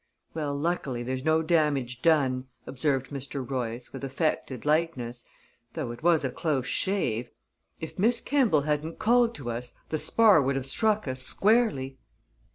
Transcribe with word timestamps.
"Well, 0.33 0.57
luckily, 0.57 1.03
there's 1.03 1.23
no 1.23 1.43
damage 1.43 2.01
done," 2.01 2.45
observed 2.65 3.11
Mr. 3.11 3.47
Royce, 3.47 3.93
with 3.93 4.03
affected 4.03 4.65
lightness, 4.65 5.23
"though 5.73 5.91
it 5.91 6.01
was 6.01 6.25
a 6.25 6.31
close 6.31 6.65
shave. 6.65 7.29
If 7.79 7.99
Miss 7.99 8.19
Kemball 8.19 8.61
hadn't 8.63 8.97
called 8.97 9.35
to 9.35 9.51
us, 9.51 9.75
the 9.89 9.99
spar 9.99 10.41
would 10.41 10.55
have 10.55 10.65
struck 10.65 11.07
us 11.07 11.21
squarely." 11.21 11.99